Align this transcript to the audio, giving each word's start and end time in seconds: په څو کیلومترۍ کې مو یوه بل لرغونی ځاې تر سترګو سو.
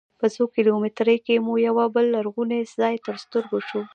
په 0.19 0.25
څو 0.33 0.43
کیلومترۍ 0.55 1.17
کې 1.25 1.35
مو 1.45 1.53
یوه 1.67 1.85
بل 1.93 2.05
لرغونی 2.15 2.59
ځاې 2.77 2.95
تر 3.05 3.15
سترګو 3.23 3.59
سو. 3.69 3.81